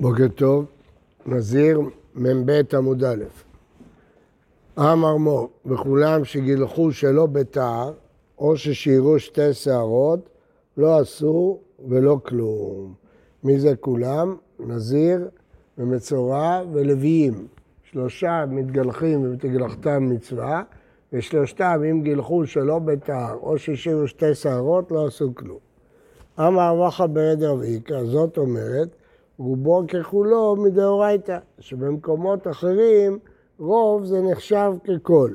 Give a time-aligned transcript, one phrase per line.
[0.00, 0.64] בוקר טוב,
[1.26, 1.80] נזיר
[2.14, 3.24] מ"ב עמוד א'.
[4.78, 7.92] אמר מור, בכולם שגילחו שלא בתער,
[8.38, 10.28] או ששיירו שתי שערות,
[10.76, 11.58] לא עשו
[11.88, 12.94] ולא כלום.
[13.44, 14.36] מי זה כולם?
[14.60, 15.28] נזיר
[15.78, 17.46] ומצורע ולוויים.
[17.82, 20.62] שלושה מתגלחים ומתגלחתם מצווה,
[21.12, 25.58] ושלושתם אם גילחו שלא בתער, או ששיירו שתי שערות, לא עשו כלום.
[26.38, 28.88] אמר רבחה ברד רביקה, זאת אומרת,
[29.40, 33.18] רובו ככולו מדאורייתא, שבמקומות אחרים
[33.58, 35.30] רוב זה נחשב ככל.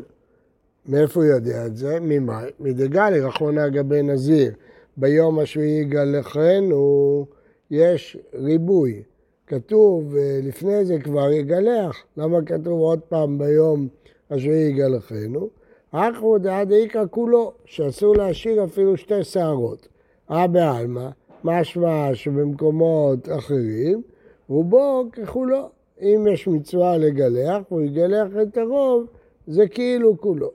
[0.85, 1.97] מאיפה הוא יודע את זה?
[2.01, 2.49] ממאי?
[2.59, 4.51] מדגלי, רחמנא גבי נזיר.
[4.97, 7.25] ביום השביעי יגלחנו,
[7.71, 9.03] יש ריבוי.
[9.47, 13.87] כתוב אה, לפני זה כבר יגלח, למה כתוב עוד פעם ביום
[14.31, 15.49] השביעי יגלחנו?
[15.91, 19.87] אחו דעד איכא כולו, שאסור להשאיר אפילו שתי שערות.
[20.31, 21.09] אה בעלמא,
[21.45, 24.01] משמע שבמקומות אחרים,
[24.49, 25.69] רובו ככולו.
[26.01, 29.05] אם יש מצווה לגלח, הוא יגלח את הרוב,
[29.47, 30.51] זה כאילו כולו.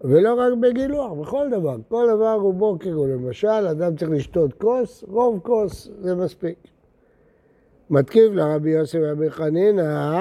[0.00, 1.76] ולא רק בגילוח, בכל דבר.
[1.88, 3.06] כל דבר רובו ככולו.
[3.06, 6.58] למשל, אדם צריך לשתות כוס, רוב כוס זה מספיק.
[7.90, 10.12] מתקיף לרבי יוסף ורבי חנינא,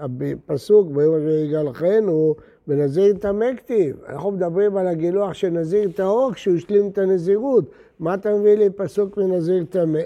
[0.00, 2.34] הפסוק ביום הזה יגלחנו,
[2.66, 3.96] בנזיר טמא כתיב.
[4.08, 7.64] אנחנו מדברים על הגילוח של נזיר טהור כשהוא השלים את הנזירות.
[7.98, 10.00] מה אתה מביא לי פסוק מנזיר טמא?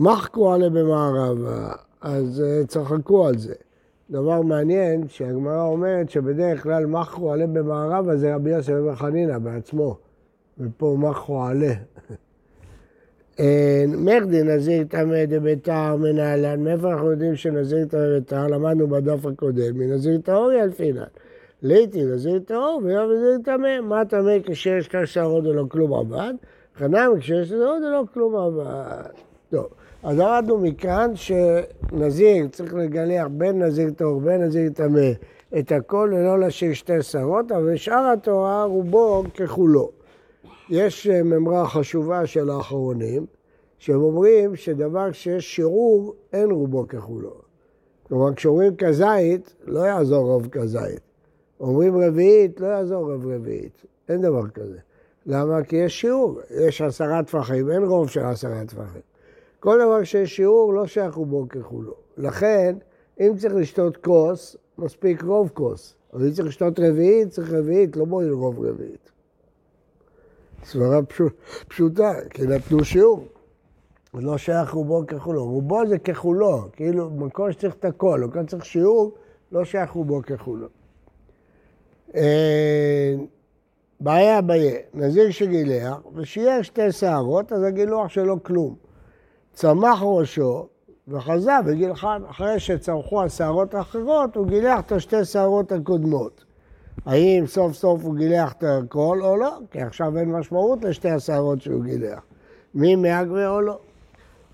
[0.00, 3.54] מחקו עליה במערבה, אז אה, צחקו על זה.
[4.10, 9.96] דבר מעניין, שהגמרא אומרת שבדרך כלל מחקו עליה במערבה זה רבי יוסף בן חנינא בעצמו,
[10.58, 11.74] ופה מחקו עליה.
[13.88, 18.46] מרדי נזיר טמא דביתר מנהלן, מאיפה אנחנו יודעים שנזיר טמא ביתר?
[18.46, 21.02] למדנו בדף הקודם, מנזיר טהורי אלפינן.
[21.62, 23.80] ליטי נזיר טהור ויום נזיר טמא.
[23.80, 26.34] מה טמא כשיש כאן שערות ולא כלום עבד?
[26.78, 29.10] חנם כשיש שערות ולא כלום עבד.
[29.50, 29.66] טוב,
[30.02, 35.10] אז למדנו מכאן שנזיר צריך לגלח בין נזיר טהור ובין נזיר טמא
[35.58, 40.01] את הכל ולא להשאיר שתי שערות, אבל שאר התורה רובו ככולו.
[40.72, 43.26] יש אה, ממרה חשובה של האחרונים,
[43.78, 47.34] שהם אומרים שדבר שיש שיעור, אין רובו ככולו.
[48.02, 51.00] כלומר, כשאומרים כזית, לא יעזור רוב כזית.
[51.60, 53.84] אומרים רביעית, לא יעזור רוב רביעית.
[54.08, 54.78] אין דבר כזה.
[55.26, 55.64] למה?
[55.64, 59.02] כי יש שיעור, יש עשרה טפחים, אין רוב של עשרה טפחים.
[59.60, 61.94] כל דבר שיש שיעור, לא שייך רובו ככולו.
[62.16, 62.76] לכן,
[63.20, 65.94] אם צריך לשתות כוס, מספיק רוב כוס.
[66.12, 69.01] אבל אם צריך לשתות רביעית, צריך רביעית, לא מועיל רוב רביעית.
[70.64, 71.00] סברה
[71.68, 73.26] פשוטה, כי נתנו שיעור.
[74.14, 75.44] לא שייך רובו ככולו.
[75.44, 79.12] רובו זה ככולו, כאילו במקום שצריך את הכל, במקום שצריך שיעור,
[79.52, 80.66] לא שייך רובו ככולו.
[82.14, 83.14] אה,
[84.00, 88.74] בעיה בעיה, נזיר שגילח, ושיהיה שתי שערות, אז הגילוח שלו כלום.
[89.52, 90.68] צמח ראשו
[91.08, 92.22] וחזר וגילחן.
[92.30, 96.44] אחרי שצמחו השערות האחרות, הוא גילח את השתי שערות הקודמות.
[97.06, 99.58] האם סוף סוף הוא גילח את הכל או לא?
[99.70, 102.22] כי עכשיו אין משמעות לשתי השערות שהוא גילח.
[102.74, 103.78] מי מהגרה או לא?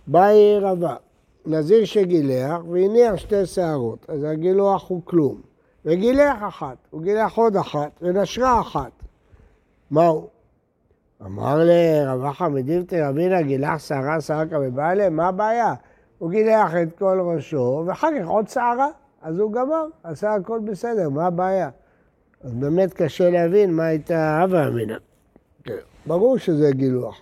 [0.07, 0.97] באי רבה,
[1.47, 5.41] נזיר שגילח והניח שתי שערות, אז הגילוח הוא כלום.
[5.85, 8.91] וגילח אחת, הוא גילח עוד אחת ונשרה אחת.
[9.91, 10.29] מהו?
[11.27, 15.75] אמר לרב אחא מדיבתא רבינה גילח שערה שערקה בבעלה, מה הבעיה?
[16.19, 18.89] הוא גילח את כל ראשו ואחר כך עוד שערה,
[19.23, 21.71] אז הוא גמר, עשה הכל בסדר, מה הבעיה?
[22.41, 24.97] אז באמת קשה להבין מה הייתה הווה אמינא.
[25.65, 25.77] כן,
[26.07, 27.21] ברור שזה גילוח.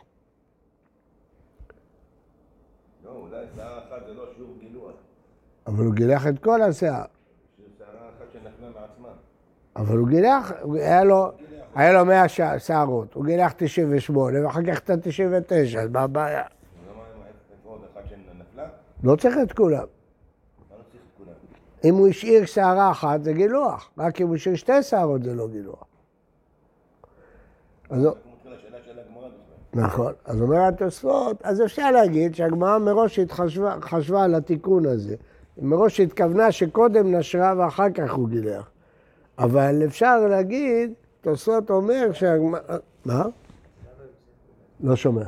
[3.04, 3.38] לא, לא
[4.60, 4.93] גילוח.
[5.66, 7.04] אבל הוא גילח את כל השיער.
[9.77, 11.33] אבל הוא גילח, היה לו,
[11.75, 12.28] היה לו 100
[12.59, 16.43] שערות, הוא גילח 98 ואחר כך את ה-99, אז מה הבעיה?
[18.09, 18.69] שנפלה?
[19.04, 19.78] לא צריך את כולם.
[19.78, 19.84] מה
[20.78, 21.33] לא צריך את כולם?
[21.88, 25.48] אם הוא השאיר שערה אחת זה גילוח, רק אם הוא השאיר שתי שערות זה לא
[25.48, 25.84] גילוח.
[27.91, 28.06] אז.
[29.74, 30.12] נכון.
[30.24, 35.16] אז אומר התוספות, אז אפשר להגיד שהגמרא מראש התחשבה חשבה על התיקון הזה.
[35.62, 38.71] מראש התכוונה שקודם נשרה ואחר כך הוא גילח.
[39.39, 42.60] אבל אפשר להגיד, תוספות אומר שהגמרא...
[43.04, 43.24] מה?
[44.80, 45.24] לא שומע.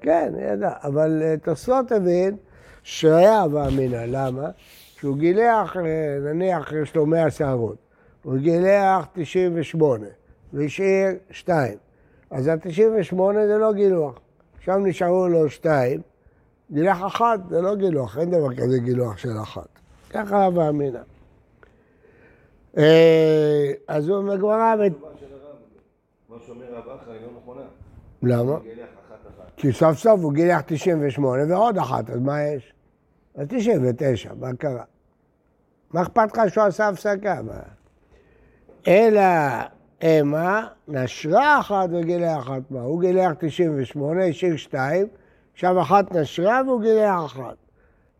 [0.00, 2.36] כן, אני יודע, אבל אה, תוספות הבין
[2.82, 4.50] שהיה הווה אמינא, למה?
[5.00, 7.76] שהוא גילח, אה, נניח יש לו 100 שערות,
[8.22, 10.06] הוא גילח 98
[10.52, 11.78] והשאיר 2,
[12.30, 14.18] אז ה-98 זה לא גילוח,
[14.58, 16.00] עכשיו נשארו לו 2,
[16.72, 19.68] גילח אחת זה לא גילוח, אין דבר כזה גילוח של אחת,
[20.10, 21.00] ככה הווה אמינא.
[22.76, 24.18] אה, אז הוא
[25.20, 25.56] של הרב,
[26.28, 27.60] מה שאומר רב אחא היא לא נכונה.
[28.22, 28.52] למה?
[28.52, 29.51] הוא גילח אחת אחת.
[29.62, 32.72] כי סוף סוף הוא גילח 98 ועוד אחת, אז מה יש?
[33.34, 34.84] אז 99, מה קרה?
[35.92, 37.42] מה אכפת לך שהוא עשה הפסקה?
[37.42, 37.60] מה?
[38.88, 39.22] אלא
[40.00, 42.60] המה נשרה אחת וגילח אחת.
[42.70, 42.80] מה?
[42.80, 45.06] הוא גילח 98, השאיר שתיים,
[45.54, 47.56] עכשיו אחת נשרה והוא גילח אחת.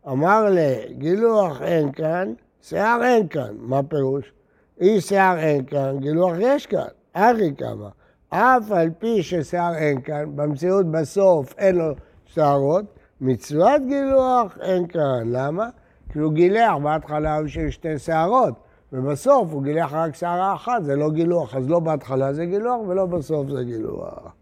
[0.07, 3.55] אמר לגילוח אין כאן, שיער אין כאן.
[3.57, 4.33] מה פירוש?
[4.81, 6.87] אי שיער אין כאן, גילוח יש כאן.
[7.13, 7.89] אחי כמה.
[8.33, 11.93] אף על פי ששיער אין כאן, במציאות בסוף אין לו
[12.25, 12.85] שערות,
[13.21, 15.23] מצוות גילוח אין כאן.
[15.25, 15.69] למה?
[16.09, 18.53] כי הוא גילח, בהתחלה של שתי שערות,
[18.93, 21.55] ובסוף הוא גילח רק שערה אחת, זה לא גילוח.
[21.55, 24.35] אז לא בהתחלה זה גילוח ולא בסוף זה גילוח.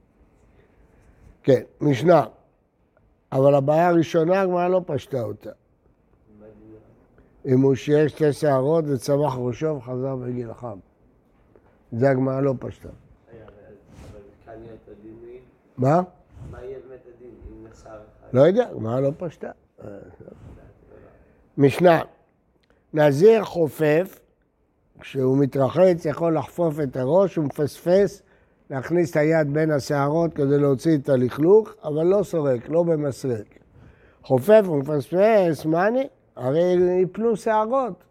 [1.44, 2.24] כן, משנה.
[3.32, 5.50] אבל הבעיה הראשונה, הגמרא לא פשטה אותה.
[7.46, 10.78] אם הוא שיש שתי שערות וצמח ראשו וחזר וגילחם.
[11.92, 12.90] זה הגמרא לא פשטה.
[15.82, 16.02] מה?
[16.52, 17.98] מה יהיה באמת הדין אם אחד?
[18.34, 19.52] לא יודע, הגמרא לא פשטה.
[21.58, 22.02] משנה,
[22.94, 24.20] נזיר חופף,
[25.00, 28.22] כשהוא מתרחץ יכול לחפוף את הראש, הוא מפספס,
[28.70, 33.60] להכניס את היד בין השערות כדי להוציא את הלכלוך, אבל לא סורק, לא במסרק.
[34.24, 36.08] חופף ומפספס, מה אני?
[36.36, 38.04] הרי יפלו שערות.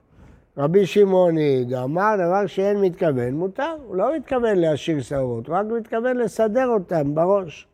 [0.61, 6.17] רבי שמעוני אמר דבר שאין מתכוון, מותר, הוא לא מתכוון להשאיר שערות, הוא רק מתכוון
[6.17, 7.69] לסדר אותם בראש.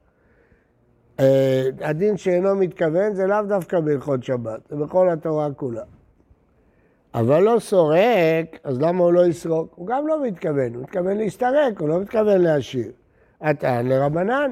[1.20, 5.82] אה, הדין שאינו מתכוון זה לאו דווקא בהלכות שבת, זה בכל התורה כולה.
[7.14, 9.72] אבל לא סורק, אז למה הוא לא יסרוק?
[9.74, 12.92] הוא גם לא מתכוון, הוא מתכוון להסתרק, הוא לא מתכוון להשאיר.
[13.40, 14.50] הטען לרבנן,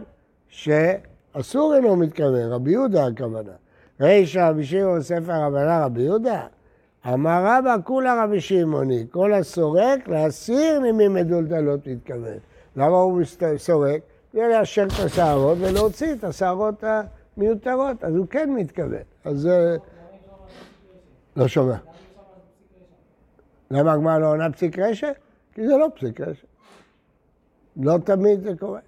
[0.48, 3.52] שאסור אינו מתכוון, רבי יהודה הכוונה.
[4.00, 6.46] רישא רבי שמעון ספר רבנן רבי יהודה,
[7.12, 12.38] אמר רבא כולה רבי שמעוני, כל הסורק להסיר ממי מדולדלות מתכוון.
[12.76, 13.22] למה הוא
[13.56, 14.00] סורק?
[14.32, 19.02] כדי לאשר את השערות ולהוציא את השערות המיותרות, אז הוא כן מתכוון.
[19.24, 19.76] אז זה...
[21.36, 21.76] לא שומע.
[23.70, 25.14] למה הגמרא לא עונה פסיק רשת?
[25.54, 26.46] כי זה לא פסיק רשת.
[27.76, 28.80] לא תמיד זה קורה.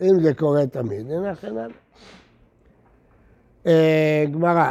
[0.00, 1.76] אם זה קורה תמיד, הנה כן הלאה.
[3.66, 4.70] אה, גמרא,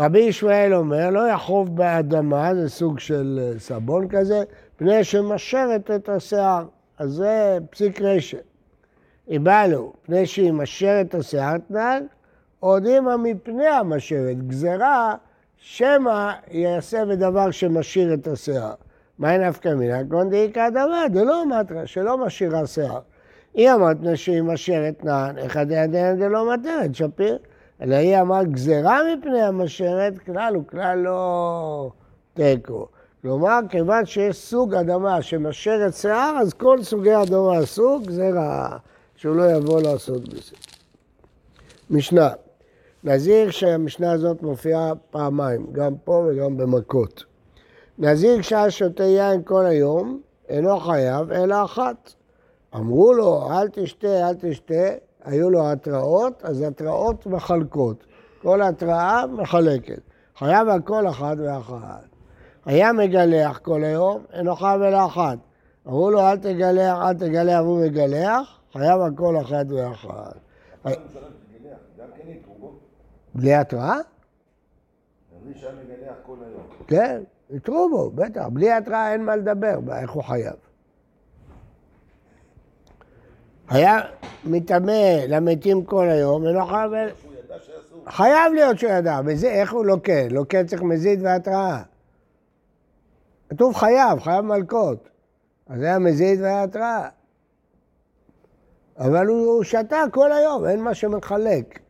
[0.00, 4.42] רבי ישמעאל אומר, לא יחוב באדמה, זה סוג של אה, סבון כזה,
[4.76, 6.64] פני שמשרת את השיער.
[6.98, 8.42] אז זה פסיק רשת.
[9.28, 12.02] איבלו, פני שהיא משרת השיער תנן,
[12.60, 14.48] עוד אימא מפני המשרת.
[14.48, 15.14] גזרה,
[15.56, 18.74] שמא יעשה בדבר שמשאיר את השיער.
[19.18, 20.02] מה אין נפקא מינא?
[20.02, 23.00] כגון דאיכא אדמה, דלא מטרא, שלא משאירה שיער.
[23.54, 27.38] היא אמרת שהיא משרת נען, אחד ידיה דלא מטרת, שפיר.
[27.82, 31.90] אלא היא אמרת גזרה מפני המשרת, כלל הוא כלל לא
[32.34, 32.86] תיקו.
[33.22, 38.76] כלומר, כיוון שיש סוג אדמה שמשרת שיער, אז כל סוגי אדמה אסור גזרה,
[39.16, 40.56] שהוא לא יבוא לעשות בזה.
[41.90, 42.30] משנה,
[43.04, 47.24] נזיר שהמשנה הזאת מופיעה פעמיים, גם פה וגם במכות.
[47.98, 52.12] נזיר כשהיה שותה יין כל היום, אינו חייב אלא אחת.
[52.74, 54.84] אמרו לו, אל תשתה, אל תשתה,
[55.24, 58.04] היו לו התראות, אז התראות מחלקות.
[58.42, 60.00] כל התראה מחלקת.
[60.38, 62.04] חייב על כל אחת ואחת.
[62.66, 65.38] היה מגלח כל היום, אינו חייב אלא אחת.
[65.86, 70.36] אמרו לו, אל תגלח, אל תגלח, והוא מגלח, חייב על כל אחת ואחת.
[70.82, 70.90] כן.
[73.34, 73.96] בלי התראה?
[76.86, 78.46] כן, יתרו בו, בטח.
[78.52, 80.69] בלי התראה אין מה לדבר, איך הוא חייב.
[83.70, 84.00] היה
[84.44, 86.90] מטמא למתים כל היום, אינו חייב...
[88.06, 90.28] חייב להיות שהוא ידע, איך הוא לוקה?
[90.30, 91.82] לוקה צריך מזיד והתראה.
[93.48, 95.08] כתוב חייב, חייב מלקות.
[95.68, 97.08] אז היה מזיד והיה התראה.
[98.98, 101.80] אבל הוא, הוא שתה כל היום, אין מה שמחלק.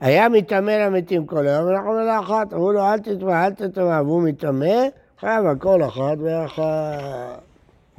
[0.00, 4.22] היה מטמא למתים כל היום, אנחנו מילה אחת, אמרו לו אל תטמא, אל תטמא, והוא
[4.22, 4.86] מטמא,
[5.20, 7.42] חייב על כל אחת ואחת.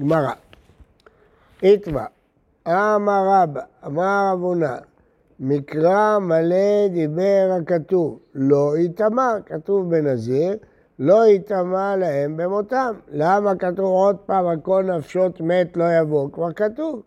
[0.02, 0.32] גמרא.
[1.66, 2.04] איתמא,
[2.68, 4.60] אמר רבא, אמר רב
[5.40, 10.58] מקרא מלא דיבר הכתוב, לא יטמא, כתוב בנזיר,
[11.00, 12.94] לא יטמא להם במותם.
[13.12, 16.30] למה כתוב עוד פעם, הכל נפשות מת לא יבוא?
[16.32, 17.02] כבר כתוב.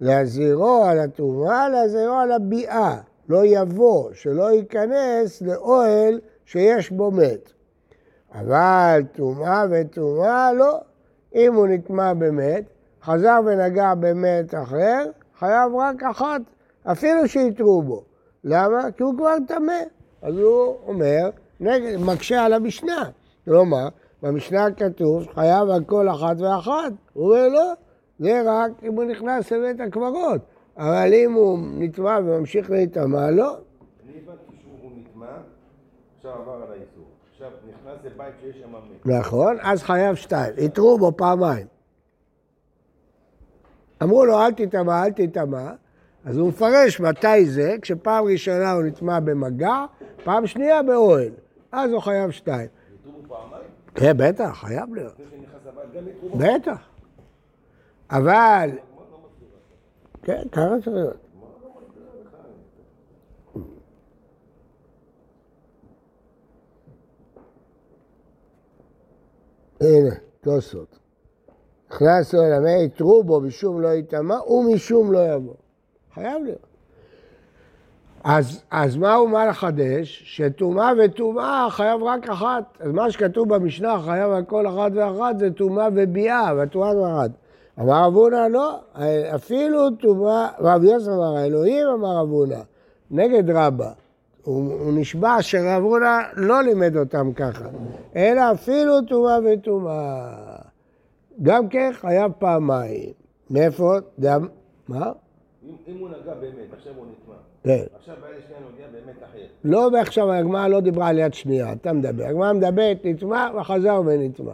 [0.00, 2.96] להזהירו על הטומאה, להזהירו על הביאה.
[3.28, 7.52] לא יבוא, שלא ייכנס לאוהל שיש בו מת.
[8.34, 10.78] אבל טומאה וטומאה לא.
[11.34, 12.64] אם הוא נטמא במת,
[13.04, 15.04] חזר ונגע במת אחר,
[15.38, 16.40] חייב רק אחת,
[16.84, 18.02] אפילו שיתרו בו.
[18.44, 18.90] למה?
[18.96, 19.80] כי הוא כבר טמא.
[20.22, 21.30] אז הוא אומר,
[21.60, 23.10] נגד, מקשה על המשנה.
[23.44, 23.88] כלומר,
[24.22, 26.92] במשנה כתוב חייב על כל אחת ואחת.
[27.12, 27.72] הוא אומר לא,
[28.18, 30.40] זה רק אם הוא נכנס לבית הקברות.
[30.76, 33.56] אבל אם הוא נטמע וממשיך להיטמע, לא.
[34.04, 35.26] אני הבנתי שהוא נטמע,
[36.16, 37.04] עכשיו עבר על האיסור.
[37.32, 39.06] עכשיו נכנס לבית שיש שם מת.
[39.18, 40.54] נכון, אז חייב שתיים.
[40.58, 41.73] איתרו בו פעמיים.
[44.02, 45.70] אמרו לו, אל תטמע, אל תטמע,
[46.24, 49.84] אז הוא מפרש מתי זה, כשפעם ראשונה הוא נטמע במגע,
[50.24, 51.32] פעם שנייה באוהל.
[51.72, 52.68] אז הוא חייב שתיים.
[53.94, 55.20] כן, בטח, חייב להיות.
[56.34, 56.78] בטח.
[58.10, 58.70] אבל...
[60.22, 61.16] כן, ככה צריך להיות.
[69.80, 71.03] הנה, תוספות.
[71.94, 75.54] נכנס לו אל המי, יתרו בו משום לא יטמע ומשום לא יבוא.
[76.14, 76.66] חייב להיות.
[78.24, 80.22] אז, אז מה הוא מה לחדש?
[80.24, 82.64] שטומאה וטומאה חייב רק אחת.
[82.80, 87.30] אז מה שכתוב במשנה חייב על כל אחת ואחת זה טומאה וביאה, והטומאה ואחת.
[87.80, 88.78] אמר רב הונא לא,
[89.34, 92.60] אפילו טומאה, רב יוסף אמר האלוהים אמר רב הונא,
[93.10, 93.90] נגד רבא.
[94.42, 97.64] הוא, הוא נשבע שרב הונא לא לימד אותם ככה,
[98.16, 100.53] אלא אפילו טומאה וטומאה.
[101.42, 103.12] גם כן חייב פעמיים.
[103.50, 103.94] מאיפה?
[104.18, 104.48] דם...
[104.88, 105.12] מה?
[105.88, 107.34] אם- הוא נגע באמת, עכשיו הוא נטמע.
[107.64, 107.84] כן.
[107.98, 109.38] עכשיו ביד השנייה נוגע באמת אחר.
[109.64, 112.24] לא ועכשיו הגמרא לא דיברה על יד שנייה, אתה מדבר.
[112.24, 114.52] הגמרא מדברת, נטמע וחזר ונטמע.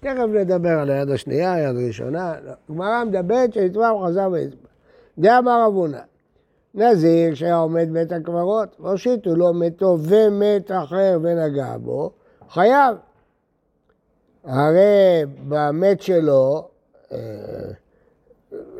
[0.00, 2.34] תכף נדבר על היד השנייה, היד הראשונה.
[2.44, 2.52] לא.
[2.70, 4.68] הגמרא מדברת שנטמע וחזר ונטמע.
[5.16, 6.00] זה אמר רב הונא.
[6.74, 12.10] נזיר שהיה עומד בית הקברות, והושיטו לו מתו ומת אחר ונגע בו,
[12.48, 12.96] חייב.
[14.46, 16.68] הרי במת שלו
[17.12, 17.18] אה,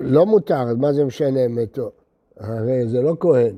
[0.00, 1.90] לא מותר, אז מה זה משנה מתו?
[2.36, 3.54] הרי זה לא כהן.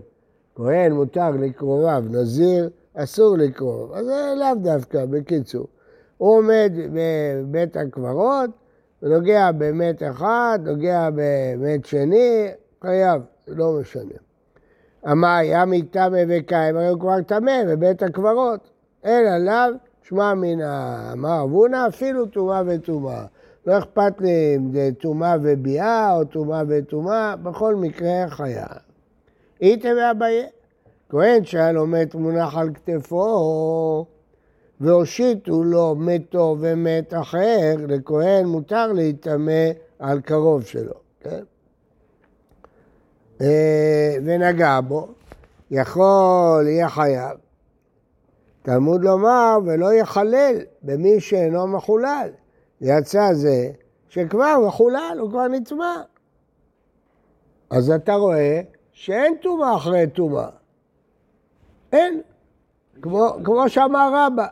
[0.55, 3.93] כהן מותר לקרוביו, נזיר אסור לקרוב.
[3.93, 5.67] אז זה לאו דווקא, בקיצור.
[6.17, 8.51] הוא עומד בבית הקברות,
[9.03, 12.49] ונוגע במת אחד, נוגע במת שני,
[12.83, 14.15] חייב, לא משנה.
[15.11, 18.71] אמר, ימי טמא וקיים, הרי הוא כבר טמא בבית הקברות.
[19.05, 19.77] אלא לאו,
[20.09, 20.61] שמע מן
[21.13, 23.25] אמר אבונה, אפילו טומאה וטומאה.
[23.67, 28.79] לא אכפת לי אם זה טומאה וביאה או טומאה וטומאה, בכל מקרה חייב.
[29.61, 30.47] איתה ואביי.
[31.09, 34.07] כהן שהיה לו מת מונח על כתפו,
[34.81, 41.43] והושיטו לו מתו ומת אחר, לכהן מותר להיטמא על קרוב שלו, כן?
[43.41, 45.09] אה, ונגע בו,
[45.71, 47.48] יכול, יהיה חייב.
[48.63, 52.29] תלמוד לומר, ולא יחלל במי שאינו מחולל.
[52.81, 53.71] יצא זה
[54.09, 55.97] שכבר מחולל, הוא כבר נטמע.
[57.71, 58.61] אז אתה רואה
[58.93, 60.49] שאין טומאה אחרי טומאה.
[61.93, 62.21] אין.
[63.03, 64.47] כמו, כמו שאמר רבא,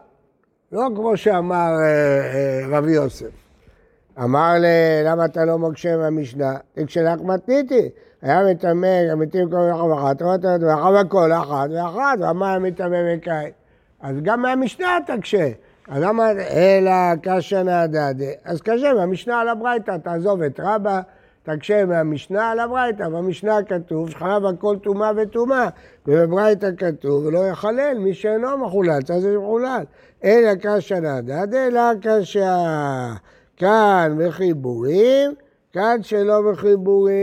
[0.73, 3.31] לא כמו שאמר אה, אה, רבי יוסף.
[4.19, 6.57] אמר לי, למה אתה לא מוקשה מהמשנה?
[6.73, 7.89] תקשלח מתניתי.
[8.23, 10.23] היה מטמא, מתים כל אחד ואחת,
[10.63, 13.51] ואחת וכל אחת ואחת, ואמר מטמא וקין.
[14.01, 15.49] אז גם מהמשנה תקשה.
[15.89, 18.27] אז למה, אלא קשה נהדדה.
[18.45, 21.01] אז קשה מהמשנה על הברייתא, תעזוב את רבא,
[21.43, 23.09] תקשה מהמשנה על הברייתא.
[23.09, 25.69] במשנה כתוב שחייב הכל טומאה וטומאה,
[26.07, 29.85] ובברייתא כתוב ולא יחלל מי שאינו מחולל, צריך זה מחולל.
[30.25, 33.13] אלא קשה נהדדה, אלא קשה.
[33.57, 35.35] כאן בחיבורים,
[35.73, 37.17] כאן שלא בחיבורים.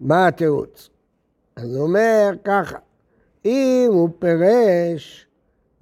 [0.00, 0.90] מה התירוץ?
[1.56, 2.78] אז הוא אומר ככה,
[3.44, 5.26] אם הוא פירש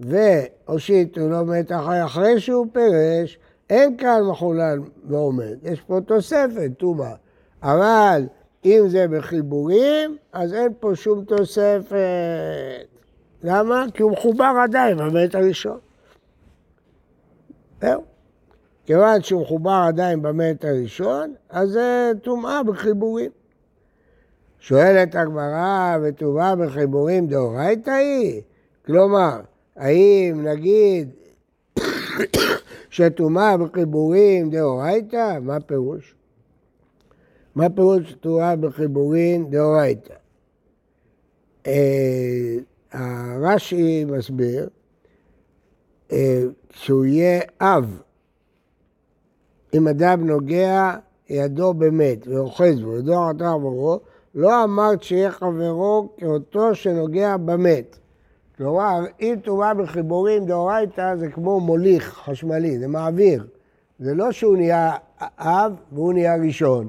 [0.01, 3.39] והושיטו לו מת אחרי, אחרי שהוא פירש,
[3.71, 5.57] אין כאן מחולל ועומד.
[5.63, 7.15] יש פה תוספת, טומאה.
[7.63, 8.23] אבל
[8.65, 11.97] אם זה בחיבורים, אז אין פה שום תוספת.
[13.43, 13.85] למה?
[13.95, 15.79] כי הוא מחובר עדיין במת הראשון.
[17.81, 18.03] זהו.
[18.87, 23.31] כיוון שהוא מחובר עדיין במת הראשון, אז זה טומאה בחיבורים.
[24.69, 28.43] שואלת הגמרא, וטומאה בחיבורים דאורייתא היא?
[28.87, 29.41] כלומר,
[29.77, 31.11] האם נגיד
[32.91, 35.39] שטומאה בחיבורים דאורייתא?
[35.43, 36.15] מה פירוש?
[37.55, 40.15] מה פירוש טומאה בחיבורים דאורייתא?
[41.67, 42.57] אה,
[42.93, 44.69] הרש"י מסביר
[46.13, 48.03] אה, שהוא יהיה אב.
[49.75, 50.95] אם אדם נוגע
[51.29, 54.01] ידו במת ואוחז בו, ידו חתך בו,
[54.35, 57.99] לא אמרת שיהיה חברו כאותו שנוגע במת.
[58.57, 63.47] כלומר, אם טומאה בחיבורים דאורייתא זה כמו מוליך חשמלי, זה מעביר.
[63.99, 64.93] זה לא שהוא נהיה
[65.39, 66.89] אב והוא נהיה ראשון,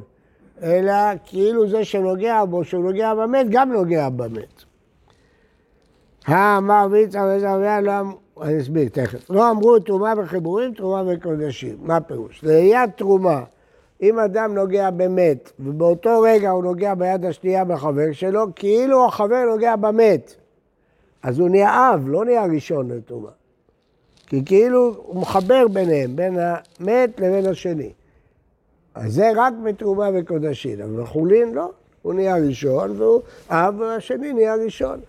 [0.63, 0.93] אלא
[1.25, 4.63] כאילו זה שנוגע בו, שהוא נוגע במת, גם נוגע במת.
[6.25, 9.29] האמר ויצה וזרעיה לא אמרו, אני אסביר תכף.
[9.29, 11.77] לא אמרו תרומה בחיבורים, תרומה בקודשים.
[11.81, 12.43] מה הפירוש?
[12.43, 13.43] ראיית תרומה
[14.01, 19.75] אם אדם נוגע במת, ובאותו רגע הוא נוגע ביד השנייה בחבר שלו, כאילו החבר נוגע
[19.75, 20.36] במת.
[21.24, 23.32] אז הוא נהיה אב, לא נהיה ראשון לטומאה.
[24.27, 27.91] כי כאילו הוא מחבר ביניהם, בין המת לבין השני.
[28.96, 34.56] אז זה רק בתרומה וקודשין, אבל בחולין לא, הוא נהיה ראשון, והוא אב והשני נהיה
[34.56, 35.00] ראשון.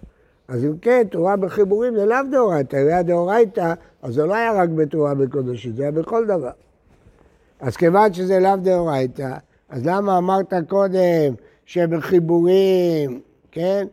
[0.49, 4.53] אז אם כן, תורה בחיבורים זה לאו דאורייתא, אם היה דאורייתא, אז זה לא היה
[4.53, 6.51] רק בתורה בקודשין, זה היה בכל דבר.
[7.61, 9.37] אז כיוון שזה לאו דאורייתא,
[9.69, 13.87] אז למה אמרת קודם שבחיבורים, כן,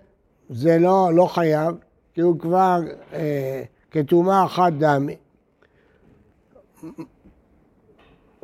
[0.50, 1.75] זה לא, לא חייב,
[2.13, 2.79] כי הוא כבר
[3.13, 5.15] אה, כתומה אחת דמי.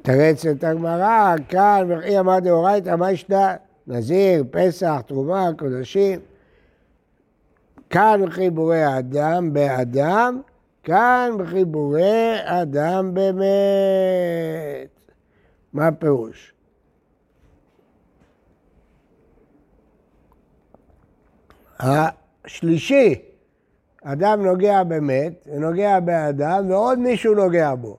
[0.01, 3.55] תרץ את הגמרא, כאן וכי אמר דאורייתא, מה ישנה?
[3.87, 6.19] נזיר, פסח, תרומה, קודשים.
[7.89, 10.41] כאן בחיבורי אדם באדם,
[10.83, 15.02] כאן בחיבורי אדם במת.
[15.73, 16.53] מה הפירוש?
[21.79, 23.21] השלישי,
[24.03, 27.97] אדם נוגע במת, ונוגע באדם, ועוד מישהו נוגע בו.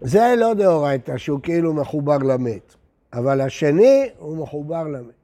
[0.00, 2.74] זה לא דאורייתא, שהוא כאילו מחובר למת,
[3.12, 5.14] אבל השני הוא מחובר למת.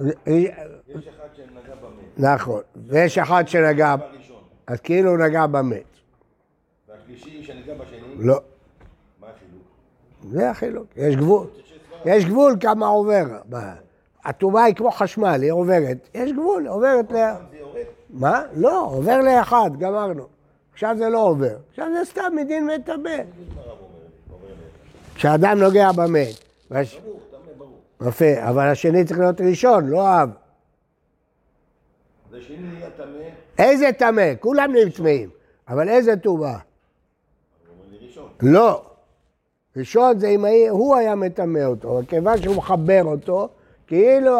[0.00, 2.18] יש אחד שנגע במת.
[2.18, 3.94] נכון, ויש אחד שנגע.
[4.66, 5.84] אז כאילו הוא נגע במת.
[6.88, 8.40] והשלישי שנגע בשני, לא?
[10.28, 11.46] זה החילוק, יש גבול.
[12.04, 13.24] יש גבול כמה עובר.
[14.24, 16.08] הטומאה היא כמו חשמל, היא עוברת.
[16.14, 17.16] יש גבול, עוברת ל...
[18.10, 18.42] מה?
[18.54, 20.26] לא, עובר לאחד, גמרנו.
[20.72, 21.56] עכשיו זה לא עובר.
[21.70, 22.94] עכשיו זה סתם מדין מת טמא.
[22.94, 25.14] הרב אומר לי, אומר לי.
[25.14, 26.44] כשאדם נוגע במת.
[28.08, 30.30] יפה, אבל השני צריך להיות ראשון, לא אב.
[32.32, 33.06] נהיה טמא,
[33.58, 34.34] איזה טמא?
[34.40, 35.30] כולם נהיים טמאים.
[35.68, 36.58] אבל איזה טומאה?
[38.42, 38.89] לא.
[39.76, 43.48] ראשון זה אם הוא היה מטמא אותו, אבל כיוון שהוא מחבר אותו,
[43.86, 44.36] כאילו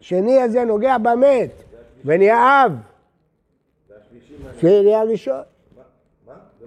[0.00, 1.50] השני הזה נוגע במת,
[2.04, 2.72] ונהיה אב,
[3.90, 4.50] והשלישי מה?
[4.60, 5.40] שנהיה ראשון.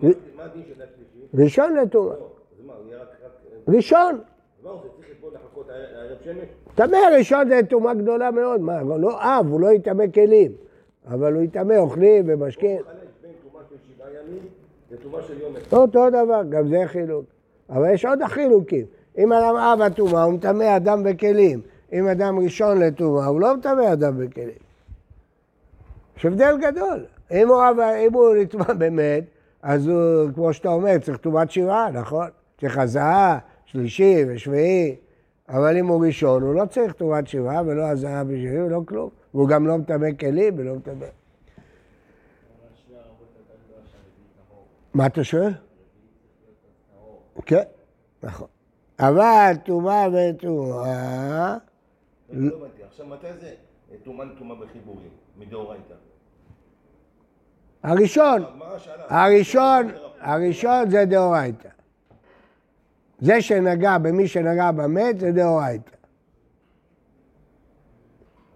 [0.02, 0.20] השלישי?
[1.34, 2.16] ראשון לטומאה.
[2.66, 2.74] לא,
[3.68, 4.22] ראשון.
[6.76, 8.62] טמא ראשון זה טומאה גדולה מאוד.
[8.62, 10.52] מה, הוא לא אב, הוא לא יטמא כלים.
[11.08, 12.78] אבל הוא יטמא אוכלים ומשקים.
[12.78, 14.44] חלק בין טומאה של שבעה ימים
[14.92, 15.78] לטומאה של יום אחד.
[15.78, 17.26] אותו דבר, גם זה חילוק.
[17.70, 18.86] אבל יש עוד החילוקים.
[19.18, 21.62] אם אדם אב הטומאה, הוא מטמא אדם בכלים.
[21.94, 24.58] אם אדם ראשון לטומאה, הוא לא מטמא אדם בכלים.
[26.18, 27.06] יש הבדל גדול.
[27.32, 27.62] אם הוא,
[28.08, 29.24] אם הוא נטמא באמת,
[29.62, 32.28] אז הוא, כמו שאתה אומר, צריך טומאת שבעה, נכון?
[32.60, 34.96] צריך הזעה, שלישי ושביעי.
[35.50, 39.10] אבל אם הוא ראשון, הוא לא צריך טומאת שבעה ולא הזעה ושביעי ולא כלום.
[39.34, 41.06] והוא גם לא מטמא כלים ולא מטמא.
[44.98, 45.54] מה אתה שואל?
[47.46, 47.64] כן,
[48.24, 48.48] נכון.
[49.00, 51.58] אבל טומאה וטומאה,
[52.30, 52.84] לא הבנתי.
[52.84, 53.56] עכשיו, מתי זה
[54.04, 55.10] טומאה לטומאה בחיבורים?
[55.38, 55.94] מדאורייתא.
[57.84, 58.44] הראשון,
[58.78, 59.24] שאלה.
[59.26, 61.70] הראשון, הראשון זה דאורייתא.
[63.20, 65.92] זה שנגע במי שנגע במת זה דאורייתא.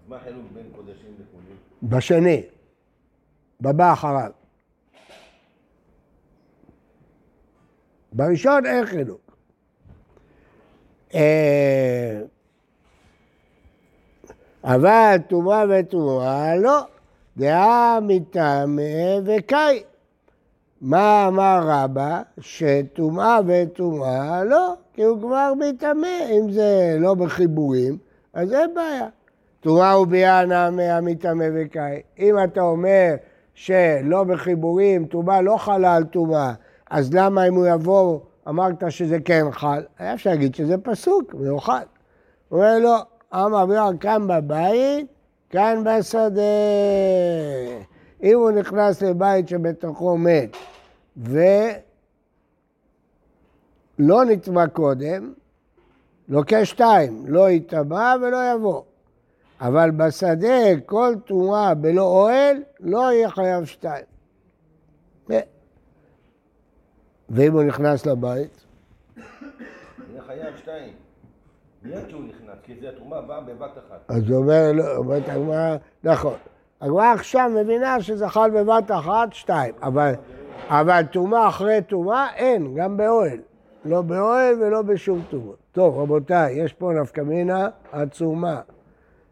[0.07, 1.57] מה החילוק בין קודשים לחולין?
[1.83, 2.43] בשני,
[3.61, 4.40] בבא אחריו.
[8.13, 9.21] בראשון אין חילוק.
[11.13, 12.21] אה,
[14.63, 16.81] אבל טומאה וטומאה לא,
[17.37, 19.83] דעה מטמא וקאי.
[20.81, 22.21] מה אמר רבא?
[22.39, 26.07] שטומאה וטומאה לא, כי הוא כבר מטמא.
[26.31, 27.97] אם זה לא בחיבורים,
[28.33, 29.07] אז אין בעיה.
[29.59, 32.01] טומאה וביאנה מהמטמא וקאי.
[32.19, 33.15] אם אתה אומר
[33.53, 36.53] שלא בחיבורים, טומאה לא חלה על טומאה,
[36.91, 39.83] אז למה אם הוא יבוא, אמרת שזה כן חל?
[39.99, 41.85] היה אפשר להגיד שזה פסוק, מיוחד.
[42.49, 42.95] הוא אומר לו,
[43.33, 45.07] אמר ביאר כאן בבית,
[45.49, 46.41] כאן בשדה.
[48.23, 50.57] אם הוא נכנס לבית שבתוכו מת
[51.17, 51.75] ולא
[54.25, 55.33] נטמע קודם,
[56.27, 58.81] לוקח שתיים, לא יטמע ולא יבוא.
[59.61, 64.05] אבל בשדה כל טומאה בלא אוהל, לא יהיה חייב שתיים.
[67.31, 68.65] ואם הוא נכנס לבית?
[70.11, 70.93] יהיה חייב שתיים.
[71.83, 74.01] מיד שהוא נכנס, כי זה התרומה באה בבת אחת.
[74.07, 76.37] אז הוא אומר, לא, אומרת הגמרא, נכון.
[76.81, 79.73] הגמרא עכשיו מבינה שזה חל בבת אחת, שתיים.
[79.81, 80.13] אבל,
[80.67, 83.39] אבל טומאה אחרי טומאה אין, גם באוהל.
[83.85, 85.55] לא באוהל ולא בשום טומאה.
[85.71, 88.61] טוב, רבותיי, יש פה נפקא מינה עצומה.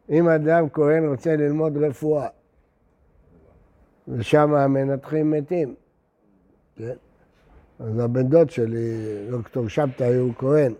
[0.09, 2.27] אם אדם כהן רוצה ללמוד רפואה,
[4.07, 5.75] ושם המנתחים מתים,
[6.75, 6.93] כן?
[7.79, 10.73] אז הבן דוד שלי, דוקטור שבתאי, הוא כהן,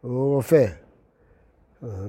[0.00, 0.66] הוא רופא,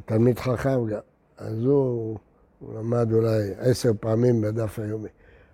[0.05, 0.99] תלמיד חכם גם.
[1.38, 2.17] אז הוא,
[2.59, 5.09] הוא למד אולי עשר פעמים בדף היומי.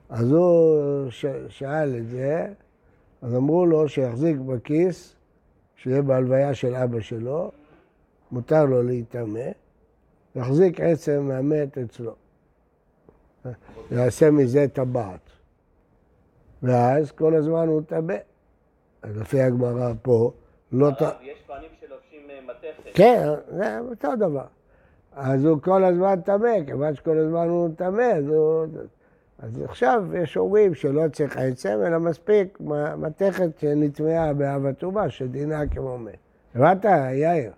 [0.09, 2.47] אז הוא ש, שאל את זה,
[3.21, 5.15] אז אמרו לו שיחזיק בכיס,
[5.75, 7.51] שיהיה בהלוויה של אבא שלו,
[8.31, 9.49] מותר לו להיטמא,
[10.35, 12.15] יחזיק עצם מהמת אצלו.
[13.91, 15.19] יעשה מזה טבעת.
[16.63, 18.15] ואז כל הזמן הוא טמא.
[19.01, 20.31] אז לפי הגמרא פה,
[20.71, 20.85] לא.
[20.85, 22.89] הרב, יש כהנים שלובשים אה, מתכת.
[22.93, 24.45] כן, זה אותו דבר.
[25.11, 28.65] אז הוא כל הזמן טמא, כיוון שכל הזמן הוא טמא, אז הוא...
[29.39, 32.57] אז עכשיו יש אומרים שלא צריך עצם, אלא מספיק
[32.97, 36.17] מתכת שנטמעה באב הטומאה, שדינה כמו מת.
[36.55, 37.51] הבנת, יאיר?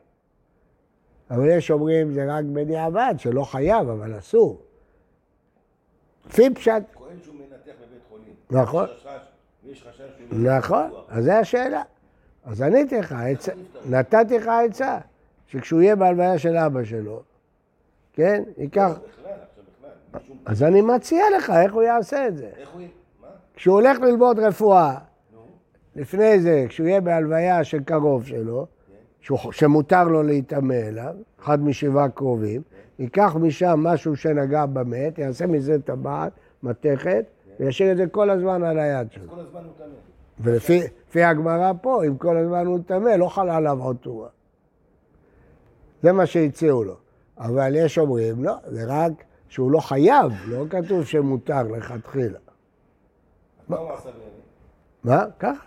[1.31, 4.61] אבל יש אומרים זה רק בדיעבד, שלא חייב, אבל אסור.
[6.25, 8.33] לפי פשט, כהן שהוא מנתח בבית חולים.
[8.51, 8.87] נכון.
[9.65, 10.39] ויש חשש שהוא...
[10.39, 11.81] נכון, אז זו השאלה.
[12.45, 13.15] אז עניתי לך,
[13.89, 14.97] נתתי לך עצה,
[15.47, 17.21] שכשהוא יהיה בהלוויה של אבא שלו,
[18.13, 18.99] כן, ייקח...
[20.45, 22.49] אז אני מציע לך איך הוא יעשה את זה.
[22.57, 22.81] איך הוא...
[23.21, 23.27] מה?
[23.55, 24.97] כשהוא הולך ללמוד רפואה.
[25.95, 28.67] לפני זה, כשהוא יהיה בהלוויה של קרוב שלו,
[29.21, 32.61] שהוא- שמותר לו להיטמא אליו, אחד משבעה קרובים,
[32.99, 36.31] ייקח משם משהו שנגע במת, יעשה מזה טבעת,
[36.63, 37.25] מתכת,
[37.61, 39.29] וישאיר את זה כל הזמן על היד שלו.
[39.29, 39.85] כל הזמן הוא טמא.
[40.39, 44.29] ולפי לפי הגמרא פה, אם כל הזמן הוא טמא, לא חלה עליו עוד תורה.
[46.03, 46.95] זה מה שהציעו לו.
[47.37, 49.11] אבל יש אומרים, לא, זה רק
[49.49, 52.39] שהוא לא חייב, לא כתוב שמותר לכתחילה.
[53.67, 54.09] מה הוא עשה?
[55.03, 55.25] מה?
[55.39, 55.65] ככה,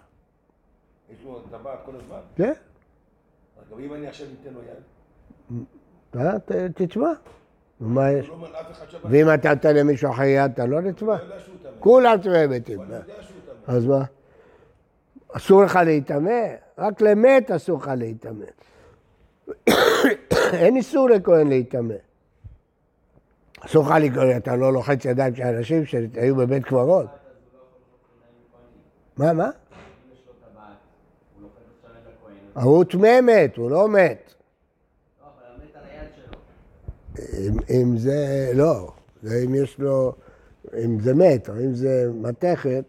[1.11, 2.21] יש לו טבעת כל הזמן?
[2.37, 2.53] כן.
[3.71, 4.61] אבל אם אני עכשיו אתן לו
[6.21, 7.13] יד, תשמע.
[7.81, 8.29] מה יש?
[8.29, 8.49] לא.
[9.05, 11.17] ואם אתה נותן למישהו אחר יד, אתה לא נתבע?
[11.17, 11.71] הוא יודע שהוא טמא.
[11.79, 12.81] כולם טמאי מתים.
[13.67, 14.05] אז מה?
[15.33, 16.41] אסור לך להיטמא?
[16.79, 18.45] רק למת אסור לך להיטמא.
[20.63, 21.95] אין איסור לכהן להיטמא.
[23.61, 27.07] אסור לך לקרוא, אתה לא לוחץ ידיים של אנשים שהיו בבית קברות.
[29.17, 29.51] מה, מה?
[32.55, 34.35] הוא טמא מת, הוא לא מת.
[35.21, 36.39] לא, אבל המת על היד שלו.
[37.19, 40.13] אם, אם זה, לא, זה אם יש לו,
[40.85, 42.85] אם זה מת, או אם זה מתכת,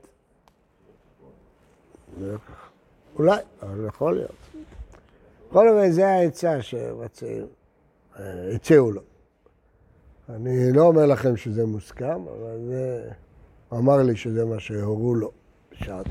[3.19, 4.31] אולי, אבל יכול להיות.
[5.49, 7.45] בכל אופן, זה העצה שמציעים,
[8.19, 9.01] אה, לו.
[10.29, 13.09] אני לא אומר לכם שזה מוסכם, אבל זה,
[13.69, 15.31] הוא אמר לי שזה מה שהורו לו
[15.71, 16.09] בשעתו.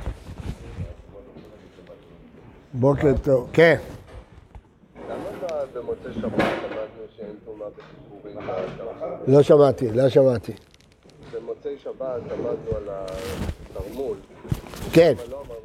[2.74, 3.76] בוקר טוב, כן.
[5.08, 7.03] למה ב- במוצאי שבת למדנו?
[9.26, 10.52] לא שמעתי, לא שמעתי.
[11.32, 14.16] במוצאי שבת למדנו על התרמול,
[14.92, 15.63] כן, אבל לא אמרנו